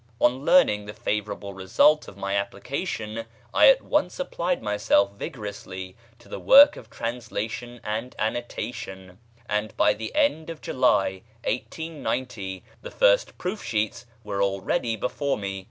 [0.19, 6.27] On learning the favourable result of my application I at once applied myself vigorously to
[6.27, 13.37] the work of translation and annotation, and by the end of July 1890 the first
[13.37, 15.59] proof sheets were already before me.